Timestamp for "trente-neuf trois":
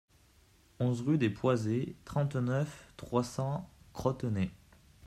2.05-3.23